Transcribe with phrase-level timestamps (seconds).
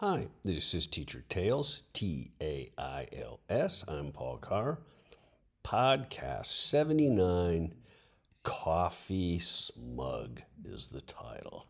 [0.00, 3.82] Hi, this is Teacher Tales, T A I L S.
[3.88, 4.78] I'm Paul Carr.
[5.64, 7.72] Podcast 79
[8.42, 11.66] Coffee Smug is the title.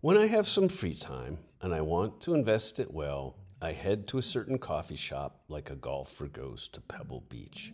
[0.00, 4.08] When I have some free time and I want to invest it well, I head
[4.08, 7.72] to a certain coffee shop like a golfer goes to Pebble Beach.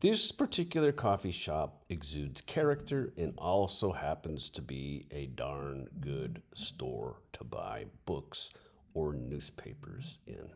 [0.00, 7.16] This particular coffee shop exudes character and also happens to be a darn good store
[7.32, 8.50] to buy books
[8.94, 10.52] or newspapers in.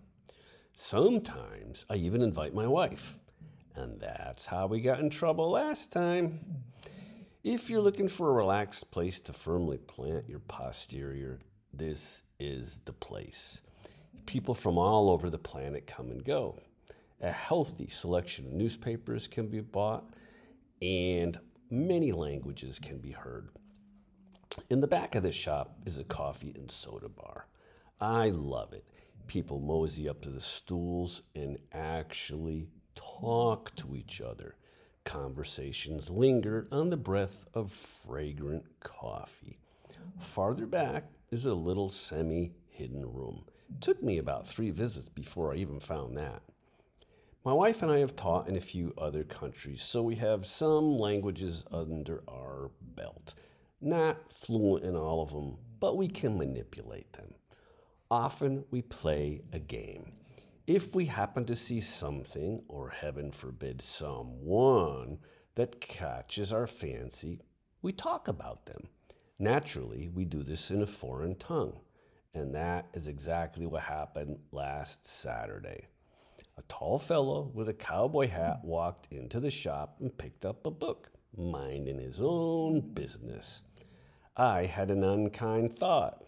[0.74, 3.18] Sometimes I even invite my wife,
[3.74, 6.38] and that's how we got in trouble last time.
[7.42, 11.40] If you're looking for a relaxed place to firmly plant your posterior,
[11.72, 13.60] this is the place.
[14.24, 16.60] People from all over the planet come and go
[17.22, 20.04] a healthy selection of newspapers can be bought,
[20.80, 21.38] and
[21.70, 23.50] many languages can be heard.
[24.70, 27.46] In the back of the shop is a coffee and soda bar.
[28.00, 28.84] I love it.
[29.28, 34.56] People mosey up to the stools and actually talk to each other.
[35.04, 39.58] Conversations linger on the breath of fragrant coffee.
[40.18, 43.44] Farther back is a little semi hidden room.
[43.70, 46.42] It took me about three visits before I even found that.
[47.44, 50.96] My wife and I have taught in a few other countries, so we have some
[50.96, 53.34] languages under our belt.
[53.80, 57.34] Not fluent in all of them, but we can manipulate them.
[58.12, 60.12] Often we play a game.
[60.68, 65.18] If we happen to see something, or heaven forbid, someone
[65.56, 67.40] that catches our fancy,
[67.82, 68.86] we talk about them.
[69.40, 71.80] Naturally, we do this in a foreign tongue.
[72.34, 75.88] And that is exactly what happened last Saturday.
[76.58, 80.70] A tall fellow with a cowboy hat walked into the shop and picked up a
[80.70, 83.62] book, minding his own business.
[84.36, 86.24] I had an unkind thought.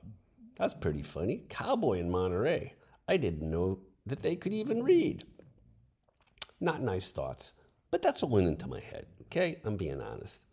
[0.56, 1.42] That's pretty funny.
[1.50, 2.72] Cowboy in Monterey.
[3.06, 5.24] I didn't know that they could even read.
[6.58, 7.52] Not nice thoughts,
[7.90, 9.60] but that's what went into my head, okay?
[9.64, 10.46] I'm being honest.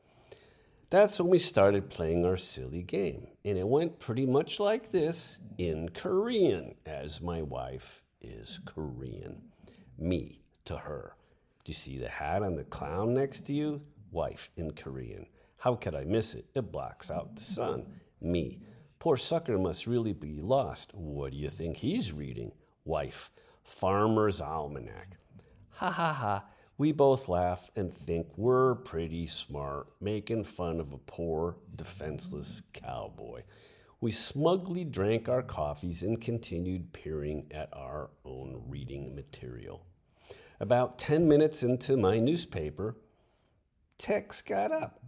[0.89, 3.27] That's when we started playing our silly game.
[3.45, 9.41] And it went pretty much like this in Korean, as my wife is Korean
[9.97, 11.15] me to her.
[11.63, 13.81] Do you see the hat on the clown next to you?
[14.11, 15.25] Wife in Korean.
[15.57, 16.45] How could I miss it?
[16.55, 17.85] It blocks out the sun.
[18.19, 18.59] Me.
[18.99, 20.93] Poor sucker must really be lost.
[20.93, 22.51] What do you think he's reading?
[22.85, 23.31] Wife.
[23.63, 25.17] Farmer's Almanac.
[25.71, 26.43] Ha ha ha.
[26.77, 33.43] We both laugh and think we're pretty smart, making fun of a poor, defenseless cowboy.
[34.01, 39.85] We smugly drank our coffees and continued peering at our own reading material.
[40.59, 42.97] About 10 minutes into my newspaper,
[43.99, 44.99] Tex got up.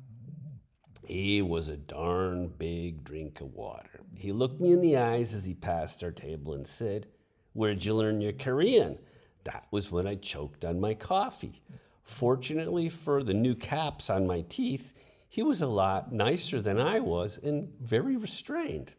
[1.03, 4.01] He was a darn big drink of water.
[4.13, 7.07] He looked me in the eyes as he passed our table and said,
[7.53, 8.99] Where'd you learn your Korean?
[9.43, 11.63] That was when I choked on my coffee.
[12.03, 14.93] Fortunately for the new caps on my teeth,
[15.33, 18.93] he was a lot nicer than I was and very restrained.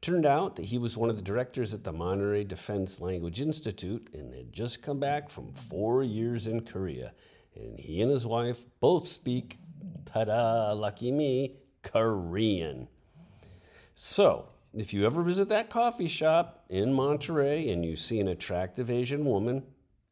[0.00, 4.08] Turned out that he was one of the directors at the Monterey Defense Language Institute
[4.12, 7.12] and had just come back from four years in Korea.
[7.54, 9.60] And he and his wife both speak,
[10.04, 12.88] ta da, lucky me, Korean.
[13.94, 18.90] So, if you ever visit that coffee shop in Monterey and you see an attractive
[18.90, 19.62] Asian woman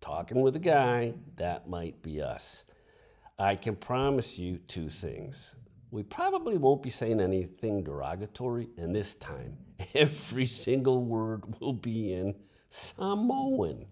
[0.00, 2.66] talking with a guy, that might be us.
[3.40, 5.56] I can promise you two things
[5.90, 9.56] we probably won't be saying anything derogatory, and this time
[9.94, 12.34] every single word will be in
[12.68, 13.86] Samoan.